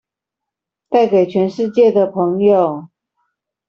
[0.89, 2.89] 帶給全世界的朋友